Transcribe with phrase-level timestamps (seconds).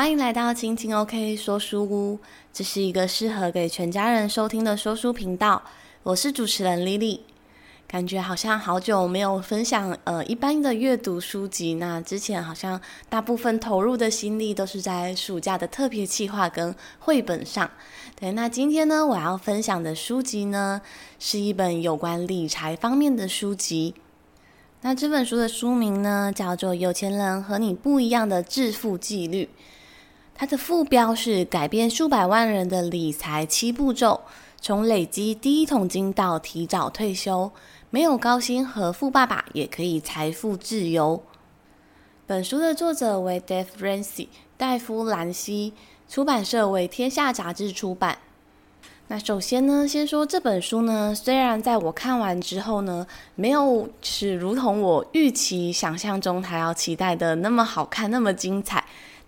[0.00, 2.18] 欢迎来到青青 OK 说书屋，
[2.54, 5.62] 这是一个适合给全家人收听的说书频道。
[6.02, 7.20] 我是主持人 Lily，
[7.86, 11.74] 感觉好像好久没有分享呃一般的阅读书籍。
[11.74, 12.80] 那之前好像
[13.10, 17.70] 大部分投入的心力都是在暑假的特别计划跟绘本上。
[18.18, 20.80] 对，那今天呢，我要分享的书籍呢，
[21.18, 23.94] 是一本有关理财方面的书籍。
[24.80, 29.44] 那这本书的书名呢，叫做《有钱人和你不一样的致富纪律》。
[30.40, 34.22] 它的副标是改变数百万人的理财七步骤，
[34.58, 37.52] 从累积第一桶金到提早退休，
[37.90, 41.22] 没有高薪和富爸爸也可以财富自由。
[42.26, 45.74] 本书的作者为 Dave Ramsey，戴夫·兰西，
[46.08, 48.16] 出版社为天下杂志出版。
[49.08, 58.82] 那首先呢，先说这本书呢，虽然在我看完之后呢，没有是如同我预期想象中还要期待的那么好看，那么精彩。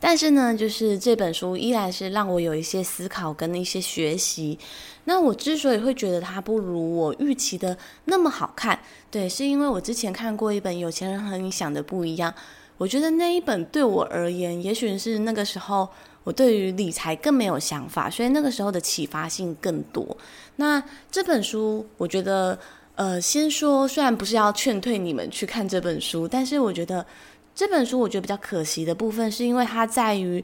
[0.04, 4.58] 但是呢，就是这本书依然是让我有一些思考跟一些学习。
[5.04, 8.76] 那我之所以会觉得它不如我预期的那么好看，
[9.12, 12.32] 对，是因为我之前看过一本《有钱人和你想的不一样》，
[12.78, 15.88] 我觉得那一本对我而言，也许是那个时候
[16.24, 20.16] 我对于理财更没有想法，所以那个时候的启发性更多。
[20.56, 22.58] 那这本书，我觉得，
[22.96, 27.06] 呃，先说，虽然不是要劝退你们去看这本书，但是我觉得。
[27.54, 30.42] 这本书我觉得比较可惜的部分，是因为它在于，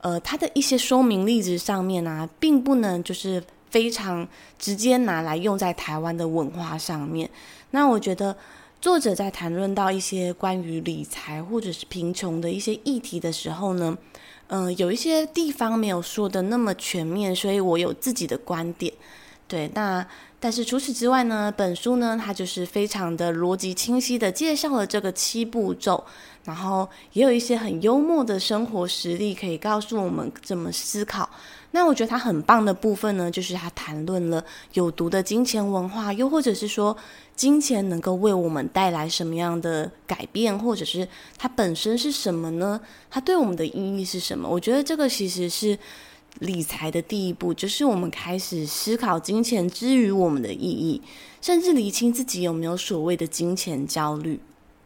[0.00, 4.26] 呃，它的一些说明例子上面啊，并不能就是非常
[4.58, 7.28] 直接拿来用在台湾的文化上面。
[7.70, 8.36] 那我觉得
[8.80, 13.96] 作者在谈论到一些关于理财或者是贫穷的一些议题的时候呢，
[14.48, 18.92] 嗯、有一些地方没有说得那么全面，所以我有自己的观点。
[19.46, 20.06] 对，那
[20.38, 26.04] 但是除此之外呢，本书呢，它就是非常的逻辑清晰的介绍了这个七步骤，
[26.44, 31.28] 然后也有一些很幽默的生活实例可以告诉我们怎么思考。
[31.72, 36.96] 那我觉得它很棒的部分呢，就是它谈论了有毒的金钱文化，又或者是说
[37.36, 41.06] 金钱能够为我们带来什么样的改变，或者是
[41.38, 42.80] 它本身是什么呢？
[43.08, 44.48] 它对我们的意义是什么？
[44.48, 45.78] 我觉得这个其实是。
[46.38, 51.02] 理财的第一步，就是我们开始思考金钱之于我们的意义，
[51.42, 54.38] 甚至厘清自己有没有所谓的金钱焦虑。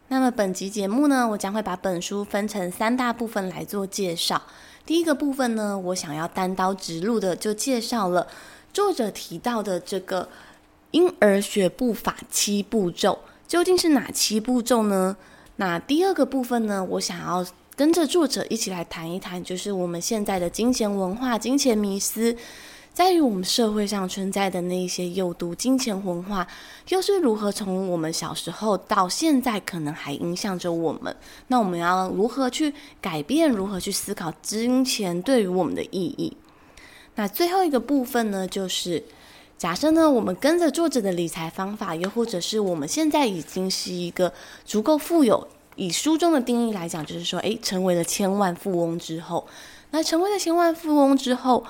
[0.08, 4.40] 那么本集节目呢，我将会把本书分成三大部分来做介绍。
[4.86, 8.26] 第一个部分呢，我想要单刀直入的就介绍了
[8.72, 10.28] 作者提到的这个
[10.90, 15.16] 婴儿学步法七步骤，究竟是哪七步骤呢？
[15.56, 17.46] 那第二个部分呢，我想要。
[17.76, 22.36] 跟着作者一起来谈一谈，就是我们现在的金钱文化、金钱迷思，
[22.94, 26.46] 在于我们社会上存在的那一些有毒金钱文化，
[26.90, 31.14] 又是如何从我们小时候到现在可能还影响着我们？
[31.48, 33.50] 那我们要如何去改变？
[33.50, 36.36] 如何去思考金钱对于我们的意义？
[37.16, 39.02] 那最后一个部分呢，就是
[39.58, 44.32] 假设呢，我们跟着作者的理财方法，又或者是我们现在已经是一个
[44.64, 45.48] 足够富有。
[45.74, 49.44] 以书中的定义来讲，就是说，诶，成为了千万富翁之后，
[49.90, 51.64] 那成为了千万富翁之后，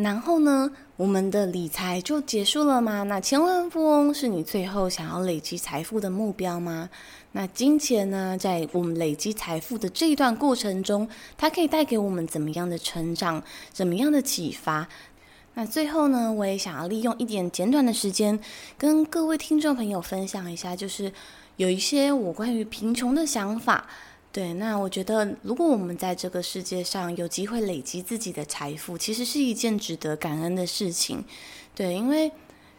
[0.00, 3.02] 然后呢，我们的理财就结束了吗？
[3.02, 6.88] 那千万富翁是你最后想要累积财富的目标吗？
[7.32, 13.42] 那金钱呢，在我们累积财富的这一段过程中，它可以带给我们怎么样的成长，
[13.72, 14.86] 怎么样的启发？
[15.54, 18.38] 那最后呢，我也想要利用一点简短的时间，
[18.76, 21.12] 跟各位听众朋友分享一下，就是。
[21.58, 23.84] 有一些我关于贫穷的想法，
[24.30, 31.24] 对，那我觉得，如果我们在这个世界上有机会累积自己的财富，其实是一件值得感恩的事情，
[31.74, 32.30] 对，因为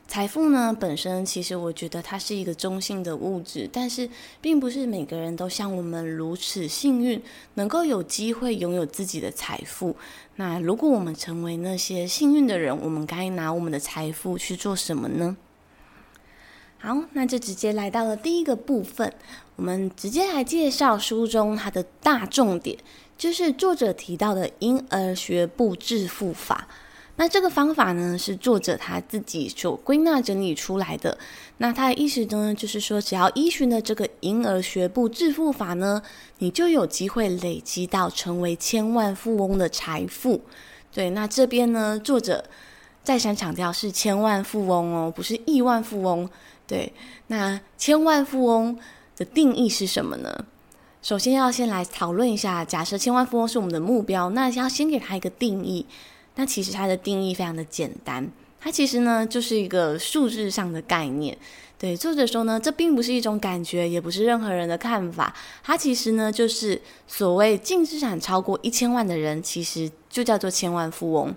[0.08, 4.08] 财富呢本身，其实我觉得它是一个中性的物质，但是
[4.40, 7.22] 并不是每个人都像我们如此幸运，
[7.56, 9.96] 能够有机会拥有自己的财富。
[10.36, 15.36] 那如果我们成为那些幸运的人，我们该拿我们的财富去做什么呢？
[16.82, 19.14] 好，那就直接来到了第一个部分，
[19.58, 22.78] 我们直接来介绍书中它的大重点，
[23.18, 26.70] 就是作者提到的婴儿学步致富法。
[27.18, 31.18] 那这个方法呢，是作者他自己所归纳整理出来的。
[31.58, 36.02] 那他的意思呢，就是说，只要依循的这个婴儿学步致富法呢，
[36.38, 40.40] 你就有机会累积到成为千万富翁的财富。
[40.94, 42.46] 对，那这边呢，作者
[43.04, 46.30] 再三强调是千万富翁哦，不是亿万富翁。
[46.70, 46.94] 对，
[47.28, 48.78] 那千万富翁
[49.18, 50.46] 的定义是什么呢？
[51.02, 55.84] 首先要先来讨论一下，假设千万富翁是我们的目标，那要先给他一个定义。
[56.36, 58.30] 那其实它的定义非常的简单，
[58.62, 61.36] 它其实呢就是一个数字上的概念。
[61.80, 65.34] 对，作者说呢，这并不是一种感觉，也不是任何人的看法。
[65.64, 71.34] 它其实呢，就是所谓净资产超过一千万的人，其实就叫做千万富翁。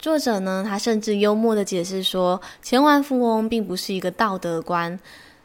[0.00, 4.98] 作者呢，他甚至幽默地解释说，千万富翁并不是一个道德观。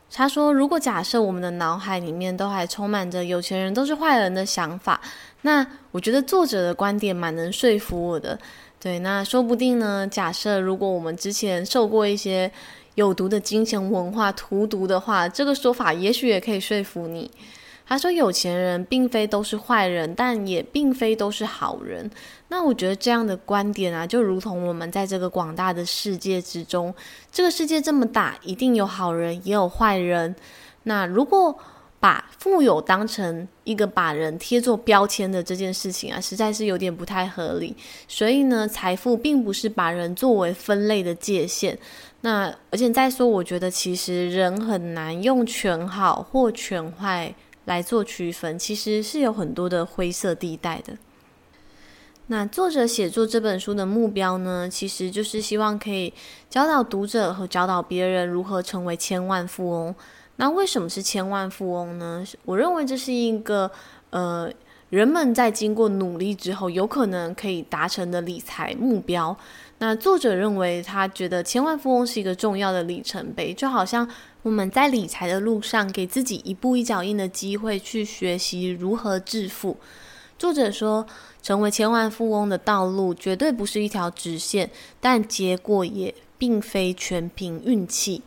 [0.10, 5.02] 他说，如果假设我们的脑海里面都还充满着有钱人都是坏人的想法，
[5.42, 8.40] 那我觉得作者的观点蛮能说服我的。
[8.80, 12.50] 对，那说不定呢，假设如果我们之前受过一些
[12.94, 17.30] 有毒的金钱文化荼毒的话，这个说法也许也可以说服你。
[17.88, 22.10] 他说，有钱人并非都是坏人，但也并非都是好人。
[22.48, 26.94] 那我觉得这样的观点啊，就如同我们在这个广大的世界之中，
[27.32, 30.36] 这个世界这么大，一定有好人也有坏人。
[30.84, 31.58] 那如果
[32.00, 37.76] 把富有当成一个把人贴做标签的这件事情啊，实在是有点不太合理。
[38.08, 41.78] 所以呢，财富并不是把人作为分类的界限。
[42.22, 47.34] 那而且再说，我觉得其实人很难用全好或全坏
[47.66, 50.98] 来做区分，其实是有很多的灰色地带的。
[52.28, 56.12] 那作者写作这本书的目标呢，其实就是希望可以
[56.50, 59.94] 教导读者和教导别人如何成为千万富翁。
[60.38, 62.26] 那为什么是千万富翁呢？
[62.44, 63.70] 我认为这是一个
[64.10, 64.52] 呃，
[64.90, 69.38] 人们在经过努力之后，有可能可以达成的理财目标。
[69.78, 74.10] 那作者认为，他觉得千万富翁是一个重要的里程碑，就好像
[74.46, 79.76] 我们在理财的路上，给自己一步一脚印的机会，去学习如何致富。
[80.38, 81.08] 作者说，
[81.42, 84.70] 成为千万富翁的道路绝对不是一条直线，
[85.02, 88.22] 但结果也并非全凭运气。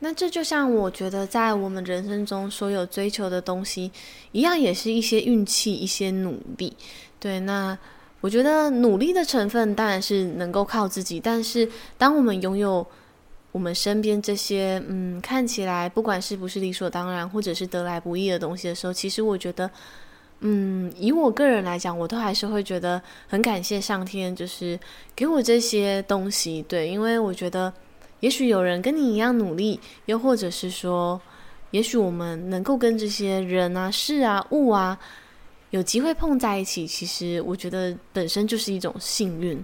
[0.00, 3.92] 那这就像我觉得，在我们人生中所有追求的东西
[4.32, 6.76] 一样，也是一些运气，一些努力。
[7.20, 7.78] 对，那。
[8.20, 12.84] 我觉得努力的成分当然是能够靠自己，但是当我们拥有
[13.58, 19.68] 我们身边这些嗯，看起来不管是不是理所当然，或者是得来不易的东西的时候，其实我觉得，
[20.38, 24.78] 嗯，以我个人来讲，我都还是会觉得很感谢上天，就是
[25.16, 26.62] 给我这些东西。
[26.68, 27.74] 对，因为我觉得，
[28.20, 31.20] 也许有人跟你一样努力，又或者是说，
[31.72, 34.96] 也许我们能够跟这些人啊、事啊、物啊。
[35.70, 39.60] 有机会碰在一起，其实我觉得本身就是一种幸运。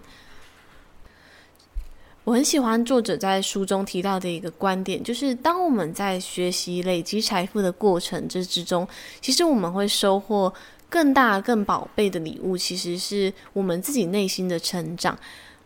[2.24, 8.88] 我很喜欢作者在书中提到的一个观点，就是当我们在学习累积财富的过程之之中，
[9.20, 10.52] 其实我们会收获
[10.88, 15.18] 更大、更宝贝的礼物，其实是我们自己内心的成长。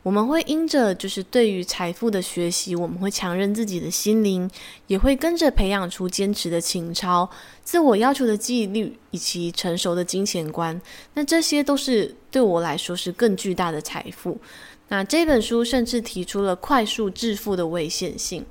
[0.02, 4.50] 我们会因着就是对于财富的学习，我们会强韧自己的心灵，
[4.86, 7.28] 也会跟着培养出坚持的情操、
[7.62, 10.80] 自我要求的纪律以及成熟的金钱观。
[11.14, 14.40] 那这些都是对我来说是更巨大的财富。
[14.88, 18.44] 那这本书甚至提出了快速致富的危险性。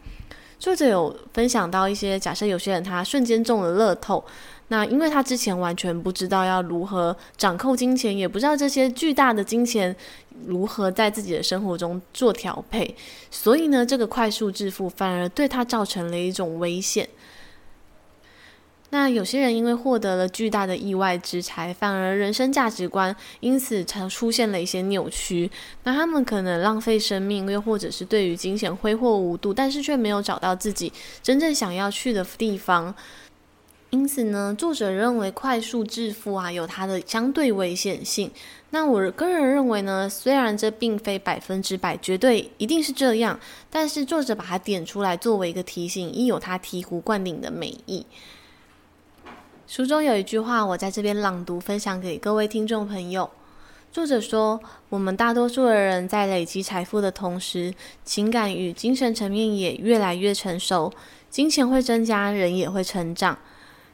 [0.59, 4.23] 作者有分享到一些假设，有些人他瞬间中了乐透。
[4.69, 9.95] 那因为他之前完全不知道要如何掌控金钱，也不知道这些巨大的金钱
[10.45, 12.93] 如何在自己的生活中做调配，
[13.31, 17.07] 所以呢，这个快速致富反而对他造成了一种危险。
[18.89, 25.51] 那有些人因为获得了巨大的意外之财，反而人生价值观因此才出现了一些扭曲。
[25.83, 32.95] 那他们可能浪费生命，又或者是对于金钱挥霍无度，但是却没有找到自己真正想要去的地方。
[33.89, 38.31] 因此呢，作者认为快速致富啊有它的相对危险性。
[38.71, 48.05] 那我个人认为呢，虽然这并非百分之百绝对一定是这样，但是作者把它点出来作为一个提醒，亦有它醍醐灌顶的美意。
[49.67, 53.29] 书中有一句话，我在这边朗读分享给各位听众朋友。
[53.91, 54.57] 作者说
[54.87, 57.73] ：“我们大多数的人在累积财富的同时，
[58.05, 60.93] 情感与精神层面也越来越成熟，
[61.29, 63.37] 金钱会增加，人也会成长。”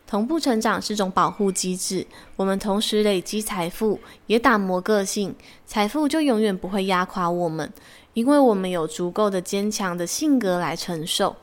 [0.06, 5.34] 同步成长是种保护机制，我们同时累积财富，也打磨个性，
[5.66, 7.74] 财富就永远不会压垮我们，
[8.14, 11.36] 因为我们有足够的坚强的性格来承受。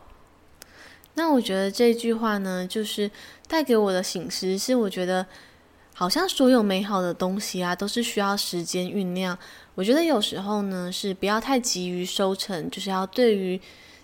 [1.20, 3.10] 那我觉得这句话呢，就是
[3.46, 5.26] 带给我的醒思是，我觉得
[5.94, 9.36] 好像所有美好的东西啊，都是需要时间酝酿。
[9.74, 13.60] 我觉得有时候呢，是不要太急于收成，就是要对于。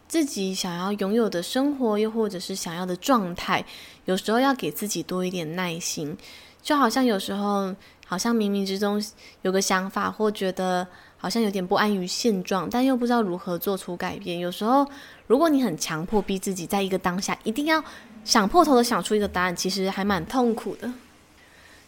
[0.08, 3.64] 自己想要拥有的生活，又或者是想要的状态，
[4.04, 6.16] 有时候要给自己多一点耐心。
[6.62, 7.74] 就好像有时候，
[8.06, 9.02] 好像冥冥之中
[9.42, 14.38] 有个想法，或觉得好像有点不安于现状，但又不知道如何做出改变。
[14.38, 14.88] 有时候，
[15.26, 17.82] 如果你很强迫逼自己，在一个当下一定要
[18.24, 20.92] 想破头的想出一个答案，其实还蛮痛苦的。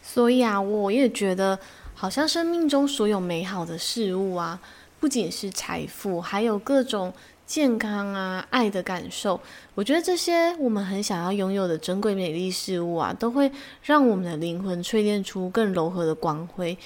[0.02, 1.58] 所以啊，我也觉得，
[1.94, 4.60] 好像生命中所有美好的事物啊。
[5.00, 7.12] 不仅是财富，还有各种
[7.46, 9.40] 健康啊、爱的感受。
[9.76, 13.48] 我觉得这些我们很想要拥有的珍贵美丽事物啊，都会
[13.82, 16.76] 让我们的灵魂淬炼出更柔和的光辉。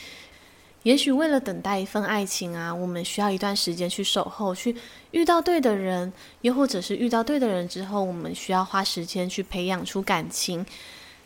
[0.85, 4.75] 也许为了等待一份爱情啊，我们需要一段时间去守候，去
[5.13, 10.67] 遇到对的人，又或者是遇到对的人之后，我们需要花时间去培养出感情。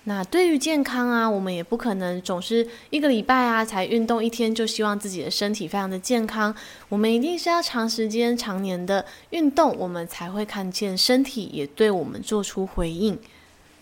[0.04, 6.54] 那对于健康啊，我们也不可能总是一个礼拜啊才运动一天，就希望自己的身体非常的健康。
[6.90, 13.18] 我们一定是要长时间、常年的运动，我们才会看见身体也对我们做出回应。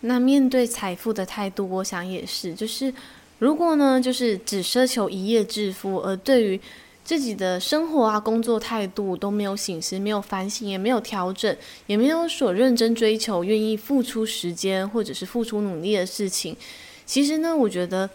[0.02, 2.94] 那面对财富的态度，我想也是，就是。
[3.44, 6.58] 如果呢，就是只奢求一夜致富，而对于
[7.04, 11.54] 自己的生活啊、工作态度都没有省思、没有反省、也没有调整、
[11.86, 16.56] 也没有所认真追求、愿意付出时间或者是付出努力的事情，
[17.04, 18.08] 其实呢，我觉得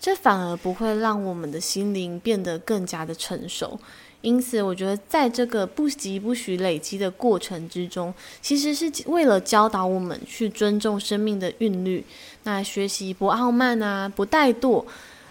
[0.00, 3.78] 这反而不会让我们的心灵变得更加的成熟。
[4.22, 12.04] 因此，我觉得在这个不疾不徐累积的过程之中，其实是为了教导我们去尊重生命的韵律，
[12.42, 14.84] 那学习不傲慢啊，不怠惰，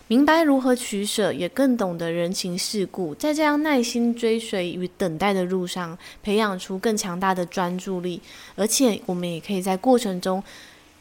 [0.08, 8.22] 明白如何取舍，也更懂得人情世故，在这样耐心追随与等待的路上，培养出更强大的专注力，
[8.56, 10.44] 而且我们也可以在过程中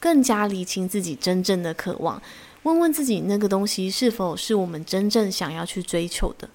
[0.01, 2.23] 更加理清自己真正的渴望，
[2.63, 6.49] 问问自己那个东西是否是我们真正想要去追求的。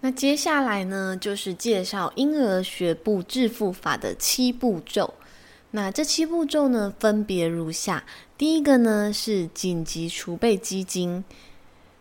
[0.00, 5.14] 那接下来呢，就是介绍婴儿学步致富法的七步骤。
[5.76, 8.04] 那这七步骤呢，分别如下：
[8.38, 11.24] 第一个呢是紧急储备基金。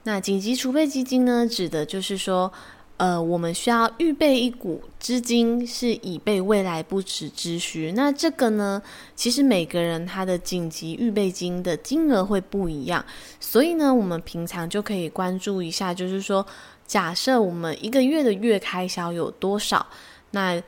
[0.03, 2.53] 那紧急储备基金呢，指的就是说，
[2.98, 7.92] 呃，我们需要预备一股资金，是以备未来不时之需。
[7.94, 8.80] 那这个呢，
[9.15, 13.03] 其实每个人他的紧急预备金的金额会不一样，
[13.39, 16.46] 所以呢，我们平常就可以关注一下，就是说。
[16.86, 19.88] 假设我们一个月的月开销有多少？
[20.32, 20.62] 那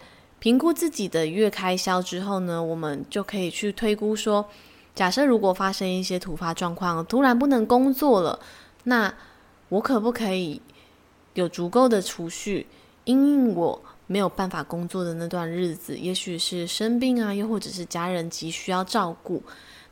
[0.46, 4.48] 评估自己的月开销之后呢，我们就可以去推估说，
[4.94, 8.40] 假设如果发生一些突发状况，突然不能工作了，
[8.84, 9.12] 那
[9.70, 10.62] 我可不可以
[11.34, 12.68] 有足够的储蓄，
[13.06, 19.42] 因应我没有办法工作的那段日子，也许是生病啊，又或者是家人急需要照顾。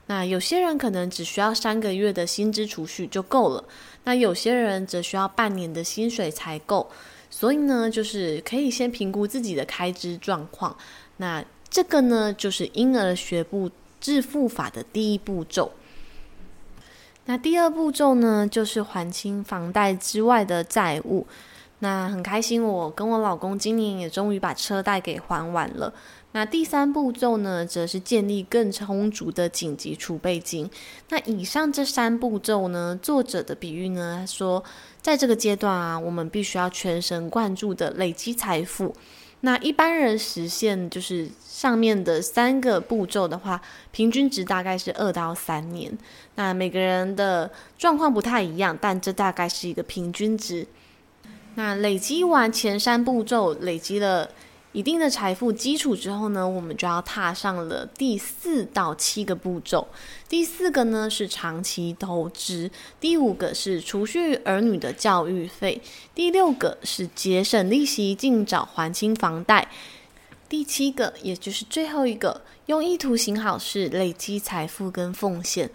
[0.06, 3.64] 那有些人可能只需要三个月的薪资储蓄就够了，
[4.04, 6.92] 那有些人则需要半年的薪水才够。
[7.36, 10.78] 所以呢，就是可以先评估自己的开支状况。
[11.18, 15.72] 那这个呢，就是婴儿学步致富法的第一步骤。
[17.26, 21.26] 那第二步骤呢，就是还清房贷之外的债务。
[21.84, 25.94] 那很开心，我跟我老公今年也终于把车贷给还完了。
[26.32, 30.72] 那第三步骤呢，则是建立更充足的紧急储备金。
[31.10, 34.64] 那以上这三步骤呢，作者的比喻呢，说
[35.02, 38.96] 在这个阶段啊，我们必须要全神贯注的累积财富。
[39.42, 43.62] 那一般人实现就是上面的三个步骤的话，
[43.92, 45.92] 平均值大概是二到三年。
[46.36, 50.66] 那每个人的状况不太一样，但这大概是一个平均值。
[51.56, 54.30] 那累积完前三步骤，累积了。
[54.72, 59.88] 一定的财富基础之后呢，我们就要踏上了第四到七个步骤。
[60.28, 65.80] 第四个呢是长期投资，第五个是储蓄儿女的教育费，
[66.16, 69.70] 第六个是节省利息，尽早还清房贷，
[70.50, 75.70] 第七个也就是最后一个，用意图行好事，累积财富跟奉献。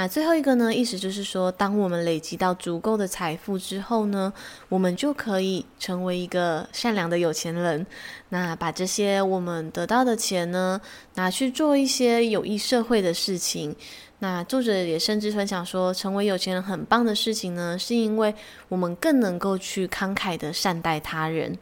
[0.00, 4.32] 那最后一个呢，意思就是说，当我们累积到足够的财富之后呢，
[4.68, 7.84] 我们就可以成为一个善良的有钱人。
[8.28, 10.80] 那把这些我们得到的钱呢，
[11.16, 13.74] 拿去做一些有益社会的事情。
[14.20, 18.32] 那作者也甚至分享说，成为有钱人很棒的事情呢，是因为
[18.68, 21.58] 我们更能够去慷慨的善待他人。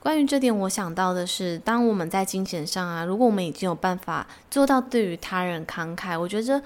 [0.00, 6.62] 关于这点，我想到的是，当我们在金钱上啊，如果我们已经有办法做到对于他人慷慨，我觉得。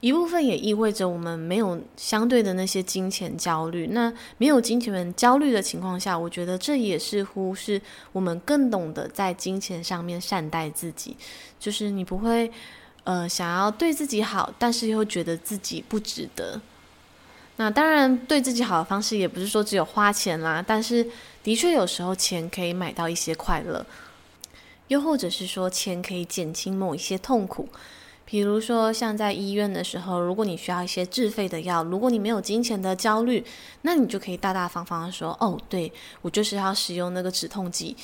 [0.00, 3.88] 一部分也意味着我们没有相对的那些金钱焦虑。
[3.88, 7.80] 那没有金钱焦虑的情况下，我觉得这也似乎是
[8.12, 11.16] 我们更懂得在金钱上面善待自己。
[11.58, 12.50] 就是你不会，
[13.04, 16.58] 呃，想要对自己好，但是又觉得自己不值得。
[17.56, 21.06] 那当然，对自己好的方式也不是说只有花钱啦，但是
[21.42, 23.84] 的确有时候钱可以买到一些快乐，
[24.88, 27.68] 又或者是说钱可以减轻某一些痛苦。
[28.30, 33.44] 比如说，像在医院的时候，如果你需要一些自费的药，如果你没有金钱的焦虑，
[33.82, 37.96] 那你就可以大大方方的说：“哦，对，我就是要使用那个止痛剂，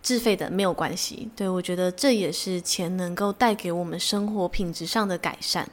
[0.00, 5.68] 自费的没有关系。”对，我觉得这也是钱能够带给我们生活品质上的改善。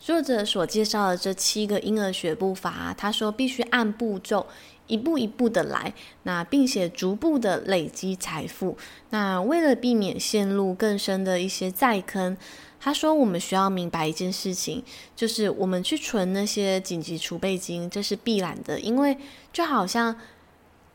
[0.00, 4.48] 作者所介绍的这七个婴儿学步法，他说必须按步骤
[4.88, 5.94] 一步一步的来，
[6.24, 8.76] 那并且逐步的累积财富。
[9.10, 12.36] 那为了避免陷入更深的一些债坑，
[12.80, 14.82] 他说我们需要明白一件事情，
[15.14, 19.16] 就是我们去存那些紧急储备金，这是必然的，因为
[19.52, 20.18] 就好像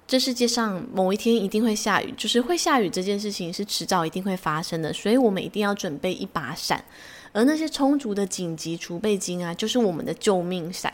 [0.08, 6.84] 这世界上某一天一定会下雨，就是会下雨这件事情是迟早一定会发生的，所以我们一定要准备一把伞。
[7.32, 10.94] 而那些充足的紧急储备金啊，就是我们的救命伞。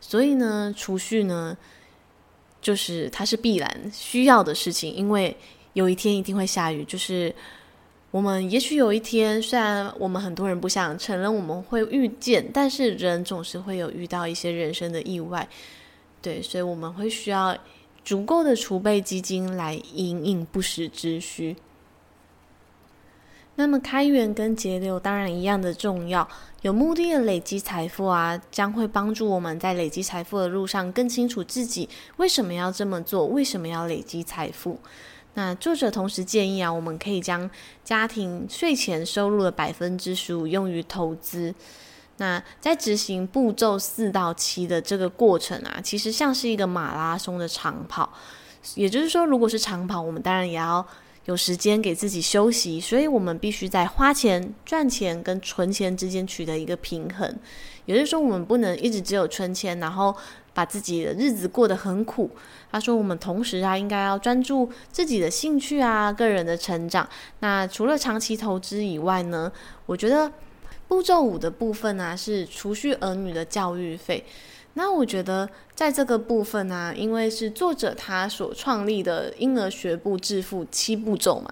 [0.00, 1.56] 所以呢，储蓄呢，
[2.62, 5.36] 就是它是必然需要的事情，因为
[5.72, 6.84] 有一天一定会下雨。
[6.84, 7.34] 就是
[8.10, 15.48] 我们也许有一天，虽然我们很多人不想承认我们会遇见，但是人总是会有遇到一些人生的意外。
[16.20, 17.56] 对，所以我们会需要
[18.04, 21.56] 足够的储备基金来因应不时之需。
[23.54, 26.26] 那么开源跟节流当然一样的重要，
[26.62, 34.80] 有目的的累积财富啊，将会帮助我们在累积财富的路上更清楚自己为什么要这么做，为什么要累积财富。
[35.40, 37.50] 那作者同时建议啊，我们可以将
[37.82, 41.54] 家庭税前收入的百分之十五用于投资。
[42.18, 48.12] 那在执行步骤四到七的这个过程啊，其实像是一个马拉松的长跑，
[48.74, 50.86] 也就是说，如果是长跑，我们当然也要。
[51.26, 57.38] 有时间给自己休息，所以我们必须在花钱、赚钱跟存钱之间取得一个平衡。
[57.84, 60.16] 也就是说，我们不能一直只有存钱，然后
[60.52, 62.30] 把自己的日子过得很苦。
[62.70, 67.08] 他说，我们同时啊，应该要专注自己的兴趣啊、个人的成长。
[67.40, 69.50] 那除了长期投资以外呢，
[69.86, 70.30] 我觉得
[70.86, 74.24] 步骤五的部分啊，是储蓄儿女的教育费。
[74.74, 81.50] 那我觉得，在这个部分呢、因为是作者他所创立的婴儿学步致富七步骤嘛，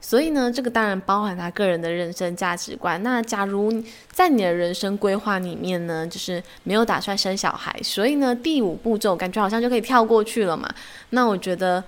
[0.00, 3.02] 所以呢，这个当然包含他个人的人生价值观。
[3.02, 3.72] 那假如
[4.10, 10.68] 在你的人生规划里面呢，就是没有打算生小孩，所以呢，第五步骤感觉好像就可以跳过去了嘛。
[11.10, 11.82] 那我觉得。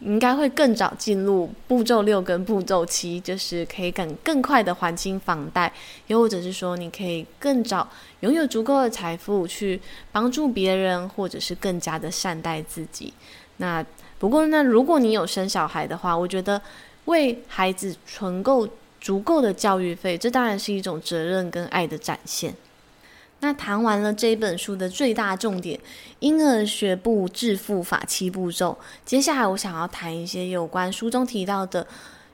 [0.00, 5.72] 应该会更早进入步骤六跟步骤七，就是可以更更快的还清房贷，
[6.06, 7.88] 又或者是说你可以更早
[8.20, 9.80] 拥有足够的财富去
[10.12, 13.12] 帮助别人，或者是更加的善待自己。
[13.56, 13.84] 那
[14.20, 16.62] 不过呢，如果你有生小孩的话，我觉得
[17.06, 18.68] 为孩子存够
[19.00, 22.54] 足够的教育费，这当然是一种责任跟爱的展现。
[23.40, 25.78] 那谈完了这本书的最大重点——
[26.18, 31.86] 婴儿学步致富法七步骤，接下来我想要谈一些有关书中提到的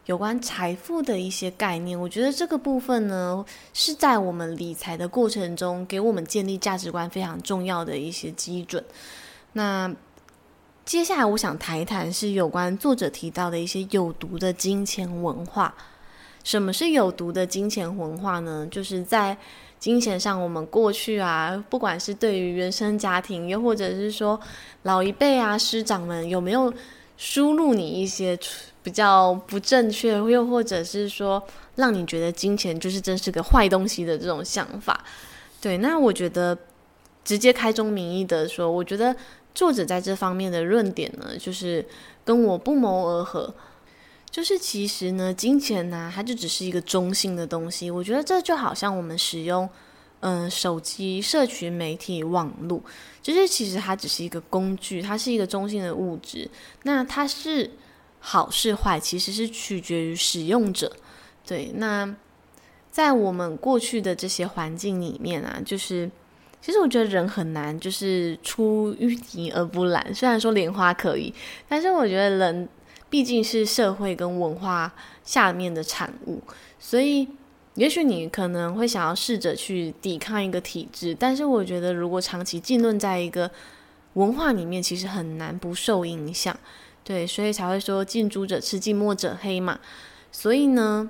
[0.06, 1.98] 有关财富的一些概念。
[1.98, 8.82] 我觉得这个部分呢，是在我们理财的过程中，给我们建立价值观非常重要的一些基准。
[9.52, 9.94] 那
[10.86, 15.74] 接下来我想谈一谈是有关作者提到的一些有毒的金钱文化。
[16.42, 18.66] 什么是有毒的金钱文化呢？
[18.70, 19.34] 就是在
[19.78, 24.40] 金钱上，我们过去啊，不管是对于原生家庭，又或者是说
[24.82, 26.72] 老一辈啊、师长们，有没有
[27.16, 28.38] 输入你一些
[28.82, 31.42] 比较不正确，又或者是说
[31.76, 35.04] 让你觉得金钱就是真是个坏东西的这种想法？
[35.60, 36.56] 对，那我觉得
[37.22, 39.14] 直接开宗明义的说，我觉得
[39.54, 41.84] 作者在这方面的论点呢，就是
[42.24, 43.54] 跟我不谋而合。
[44.34, 47.88] 就是其实呢，金钱呢、它就只是一个中性的东西。
[47.88, 49.70] 我觉得这就好像我们使用，
[50.18, 52.82] 嗯、手机、社群媒体、网络，
[53.22, 56.50] 就是其实它只是一个工具，它是一个中性的物质。
[56.82, 57.70] 那它是
[58.18, 60.90] 好是坏，其实是取决于使用者。
[61.46, 62.12] 对，那
[62.90, 66.10] 在我们过去的这些环境里面啊，就是
[66.60, 70.12] 其实我觉得人很难，就是出淤泥而不染。
[70.12, 71.32] 虽然说莲花可以，
[71.68, 72.68] 但是我觉得人。
[73.14, 76.42] 毕竟是社会跟文化下面的产物，
[76.80, 77.28] 所以
[77.76, 83.48] 也许你可能会想要试着去抵抗一个体制，但是我觉得如果长期浸润在一个
[84.14, 86.58] 文化里面，其实很难不受影响。
[87.04, 89.78] 对，所以才会说近朱者赤，近墨者黑嘛。
[90.32, 91.08] 所以呢，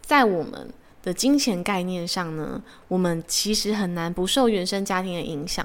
[0.00, 0.68] 在我们
[1.04, 5.64] 的金钱概念上呢，我们其实很难不受原生家庭的影响。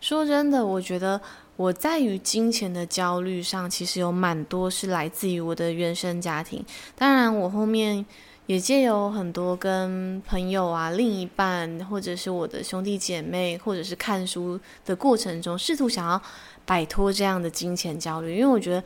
[0.00, 1.20] 说真的，我觉得。
[1.56, 6.64] 我在于金钱的焦虑上，其实有蛮多是来自于我的原生家庭。
[6.96, 8.02] 当然，我后面
[8.46, 16.22] 也借由很多跟朋友啊、另一半，或者是我的兄弟姐妹，或者是看书的过程中，试图想要
[16.64, 18.38] 摆脱这样的金钱焦虑。
[18.38, 18.82] 因为我觉得，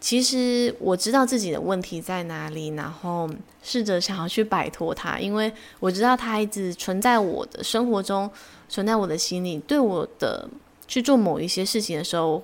[0.00, 3.28] 其实我知道自己的问题在哪里，然后
[3.62, 5.18] 试着想要去摆脱它。
[5.18, 8.30] 因为我知道它一直存在我的生活中，
[8.68, 10.48] 存在我的心里，对我的。
[10.90, 12.42] 去做某一些事情的时候，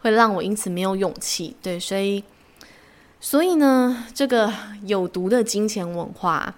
[0.00, 1.54] 会让我因此没有勇气。
[1.60, 2.24] 对，所以，
[3.20, 4.50] 所以呢，这个
[4.86, 6.54] 有毒的金钱文化，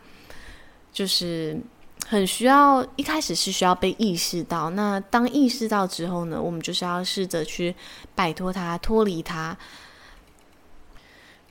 [0.92, 1.58] 就是
[2.06, 4.70] 很需要一开始是需要被意识到。
[4.70, 7.74] 那当意识到之后呢，我们就是要试着去
[8.14, 9.58] 摆脱它，脱离它。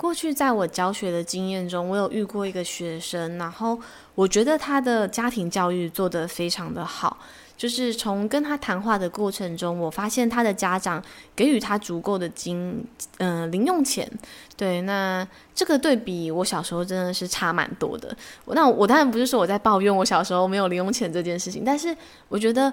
[0.06, 3.80] 过去在我教学的经验中，我有遇过一个学生，然后
[4.14, 7.18] 我觉得他的家庭教育做得非常的好。
[7.58, 11.04] 就是从跟他谈话的过程中，我发现他的家长
[11.36, 12.86] 给予他足够的金，
[13.18, 14.08] 嗯、呃，零用钱。
[14.56, 18.16] 对，那这个对比我小时候真的是差蛮多的。
[18.46, 22.72] 那我当然不是说我在抱怨我小时候没有零用钱这件事情，但是我觉得，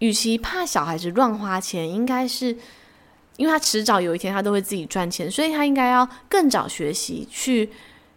[0.00, 2.56] 与其怕小孩子乱花钱，应该是
[3.36, 7.70] 因为他迟早有一天他都会自己赚钱，所以他应该要更早学习去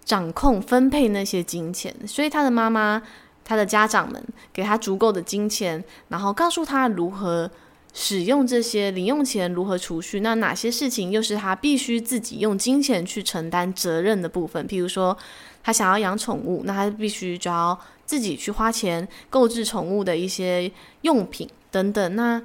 [0.03, 1.95] 掌控分配那些金钱。
[2.05, 3.01] 所以他的妈妈。
[3.41, 7.49] 他的家长们给他足够的金钱，然后告诉他如何
[7.95, 10.19] 使用这些零用钱，如何储蓄。
[10.19, 14.67] 那哪些事情又是他必须自己用金钱去承担责任的部分？
[14.67, 15.17] 譬如说，
[15.63, 22.15] 他想要养宠物，那他必须就要自己去花钱购置宠物的一些用品等等。
[22.15, 22.39] 那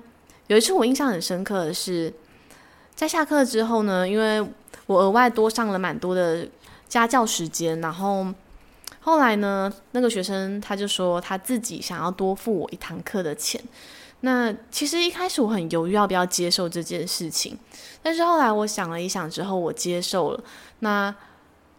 [0.46, 2.10] 有一次我印象很深刻的是，
[2.94, 4.40] 在下课之后呢，因为
[4.86, 6.48] 我额外多上了蛮多的
[6.88, 8.26] 家教时间，然后。
[9.00, 13.62] 后来呢，那个学生他就说他自己想要多付我一堂课的钱。
[14.20, 17.58] 那其实一开始我很犹豫要不要接受这件事情，
[18.02, 20.42] 但是后来我想了一想之后，我接受了。
[20.78, 21.14] 那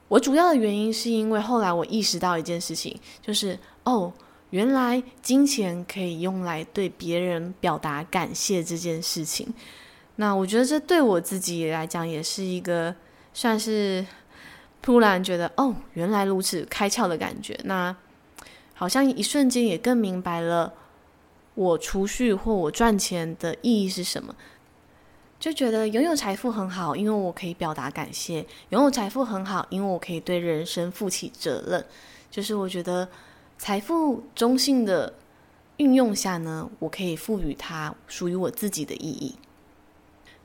[0.07, 4.13] 我主要的原因是因为后来我意识到一件事情，就是哦，
[4.51, 9.51] 原来金钱可以用来对别人表达感谢这件事情。
[10.17, 12.95] 那我觉得这对我自己来讲也是一个
[13.33, 14.05] 算是。
[14.81, 17.59] 突然觉得哦，原来如此，开窍的感觉。
[17.63, 17.95] 那
[18.75, 20.71] 好像一瞬间也更明白了，
[21.55, 24.35] 我储蓄或我赚钱的意义是什么。
[25.39, 31.83] 就觉得拥有财富很好，因为我可以表达感谢；拥有财富很好，因为我可以对人生负起责任。
[32.29, 33.09] 就是我觉得
[33.57, 35.11] 财富中性的
[35.77, 39.33] 运用下呢，我可以赋予它属于我自己的意义。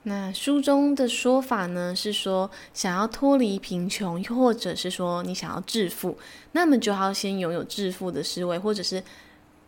[0.04, 6.16] 那书中的说法呢，是说想要脱离贫穷，又或者是说你想要致富，
[6.52, 9.02] 那么就要先拥有致富的思维，或者是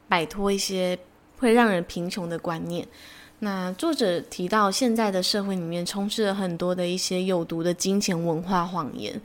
[0.08, 0.98] 摆脱一些
[1.38, 2.88] 会让人贫穷的观念。
[3.40, 9.20] 那作者提到，现在的社会里面充斥了很多的一些有毒的金钱文化谎言，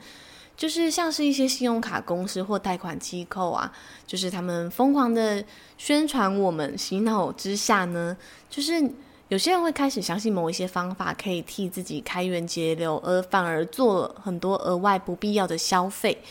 [0.58, 3.72] 就是像是一些信用卡公司或贷款机构啊，
[4.06, 5.42] 就是他们疯狂的
[5.78, 8.14] 宣传我们，洗脑之下呢，
[8.50, 8.92] 就是。
[9.28, 16.22] 有些人会开始相信某一些方法可以替自己开源节流，而反而做了很多额外不必要的消费。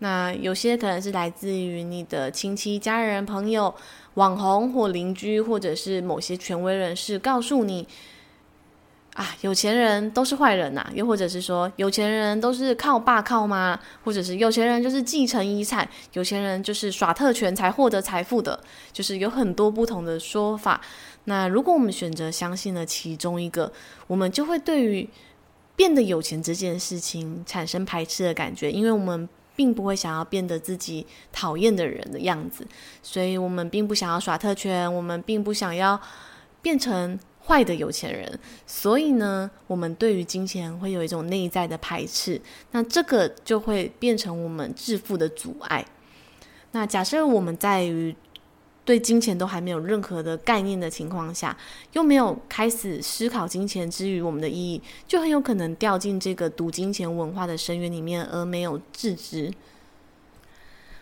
[0.00, 3.74] 那有些可能是来自于你的亲戚、家人、朋友、
[4.14, 7.86] 网红或邻居，或者是某些权威人士告诉你。
[9.14, 18.58] 啊，有钱人都是坏人呐，又或者是说，有钱人都是靠爸靠妈，或者是有钱人就是继承遗产，有钱人就是耍特权才获得财富的，
[18.90, 20.80] 就是有很多不同的说法。
[21.24, 23.72] 那如果我们选择相信了其中一个，
[24.06, 25.08] 我们就会对于
[25.76, 32.66] 变得有钱这件事情产生排斥的感觉，因为我们并不会想要变得自己讨厌的人的样子，
[33.02, 36.00] 所以我们并不想要耍特权，我们并不想要
[36.60, 37.18] 变成。
[37.44, 45.84] 坏的有钱人，所以呢，我们对于金钱会有一种内在的排斥，那这个就会变成我们致富的阻碍。
[46.70, 48.14] 那假设我们在于
[48.84, 51.56] 对金钱都还没有任何的概念的情况下，
[51.92, 59.52] 又没有开始思考金钱之于我们的意义，就很有可能掉进这个读金钱文化的深渊里面，而没有自知。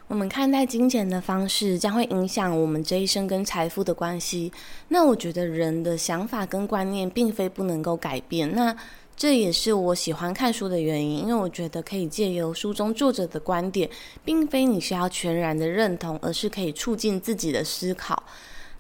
[0.08, 4.52] 我们看待金钱的方式将会影响我们这一生跟财富的关系。
[4.88, 8.52] 那我觉得人的想法跟观念并非不能够改变。
[8.56, 8.76] 那
[9.20, 13.86] 这也是我喜欢看书的原因，因为我觉得可以借由书中作者的观点，
[14.24, 18.22] 并非你需要全然的认同，而是可以促进自己的思考。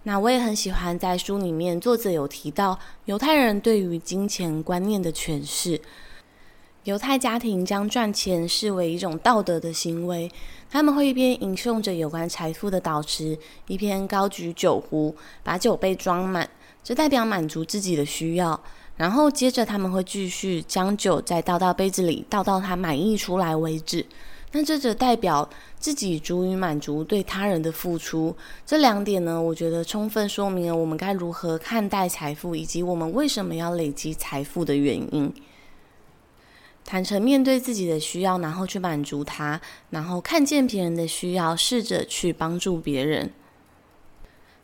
[0.04, 5.78] 那我也很喜欢在书里面作者有提到犹太人对于金钱观念的诠释。
[6.84, 10.32] 犹太家庭将赚钱视为一种道德的行为，
[10.70, 16.48] 他们会一边吟诵着有关财富的祷词，一边高举酒壶，把酒杯装满，
[16.82, 18.58] 这代表满足自己的需要。
[19.00, 24.04] 然后接着他们会继续将酒再倒到杯子里，倒到他满意出来为止。
[24.52, 28.36] 那这则代表自己足以满足对他人的付出。
[28.66, 35.32] 这两点呢，我觉得充分说明了我们该如何看待财富，以及我们为什么要累积财富的原因。
[36.84, 39.58] 坦诚面对自己的需要，然后去满足它，
[39.88, 43.30] 然后看见别人的需要，试着去帮助别人。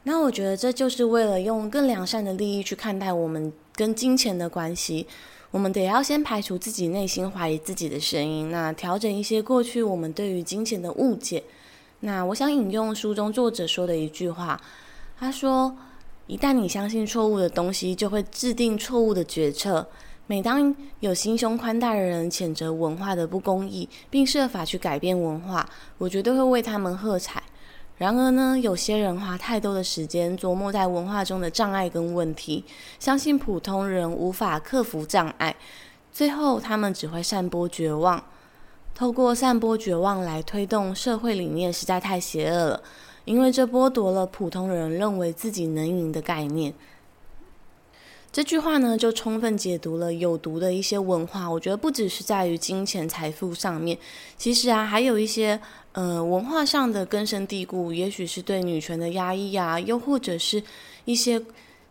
[0.08, 5.04] 那我觉得这就是为了用更良善的利益去看待我们跟金钱的关系。
[5.50, 11.42] 我们得要先排除自己内心怀疑自己的声音，那调整一些过去我们对于金钱的误解，
[12.00, 14.60] 那我想引用书中作者说的一句话，
[15.18, 15.76] 他说
[16.28, 19.84] ：“一旦你相信错误的东西，就会制定错误的决策。
[20.28, 27.42] 每当有心胸宽大的人谴责文化的不公义，并设法去改变文化，我绝对会为他们喝彩。
[27.98, 32.64] 然而呢，有些人花太多的时间琢磨在文化中的障碍跟问题，
[32.98, 35.56] 相信普通人无法克服障碍，
[36.12, 38.22] 最后他们只会散播绝望。”
[38.94, 42.82] 透过散播绝望来推动社会理念，实在太邪恶了。
[43.26, 46.72] 因为这剥夺了普通人认为自己能赢的概念。
[48.32, 51.46] 这句话呢，就充分解读了有毒的一些文化。
[51.46, 53.98] 我觉得不只是在于金钱财富上面，
[54.38, 55.60] 其实啊，还有一些
[55.96, 60.62] 呃文化上的根深蒂固，也许是对女权的压抑啊，又或者是
[61.04, 61.42] 一些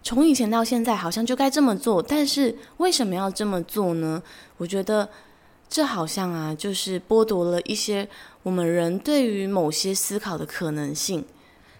[0.02, 4.24] 从以前到现在好像就该这么做，但是为什么要这么做呢？
[4.58, 5.10] 我觉得。
[5.68, 8.08] 这好像啊，就是剥夺了一些
[8.44, 11.26] 我们人对于某些思考的可能性。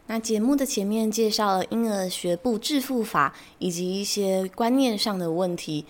[0.08, 5.86] 那节目的前面介绍了婴儿学步致富法以及一些观念上的问题，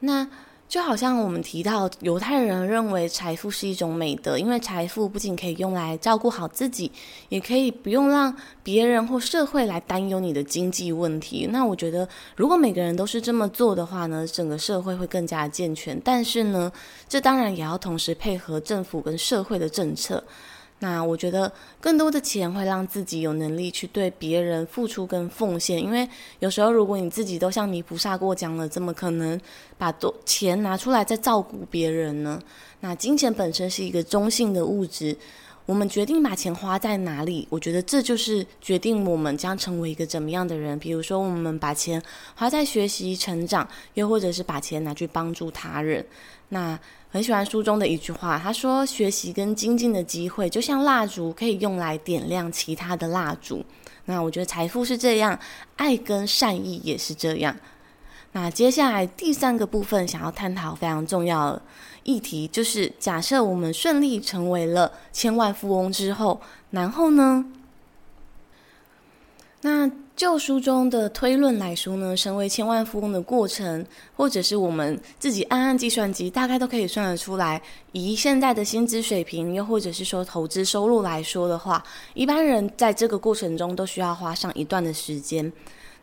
[0.00, 0.28] 那。
[0.68, 6.90] 就好像我们提到，犹太人认为财富是一种美德，因为财富不仅可以用来照顾好自己，
[7.28, 11.48] 也可以不用让别人或社会来担忧你的经济问题。
[11.52, 15.98] 那我觉得，如果每个人都是这么做的话呢，整个社会会更加健全。
[16.04, 16.70] 但是呢，
[17.08, 20.22] 这当然也要同时配合政府跟社会的政策。
[20.78, 26.06] 那我觉得更多的钱会让自己有能力去对别人付出跟奉献，因为
[26.40, 29.40] 有时候如果你自己都像泥菩萨过江了，怎么可能
[29.78, 32.38] 把多钱拿出来再照顾别人呢？
[32.80, 35.16] 那金钱本身是一个中性的物质，
[35.64, 40.78] 我们决定把钱花在哪里，我觉得这就是决定我们将成为一个怎么样的人。
[40.78, 42.00] 比如说，我们把钱
[42.34, 46.04] 花在学习成长，又或者是把钱拿去帮助他人，
[46.50, 46.78] 那。
[47.08, 53.64] 很喜欢书中的一句话，他说：“学习跟精进的机会，就像蜡烛，可以用来点亮其他的蜡烛。”
[54.04, 55.38] 那我觉得财富是这样，
[55.76, 57.56] 爱跟善意也是这样。
[58.32, 61.62] 那接下来第三个部分，想要探讨非常重要的
[62.02, 66.40] 议题，就是假设我们顺利成为了千万富翁之后，
[66.70, 67.46] 然后呢？
[69.62, 69.90] 那。
[70.16, 73.84] 就书中的推论来说呢，成为千万富翁的过程，
[74.16, 77.60] 或者是我们自己按按计算机，大概都可以算得出来。
[77.92, 85.52] 以现在的薪资水平，又或者是说投资收入来说的话，一般人在这个过程中都需要花上一段的时间。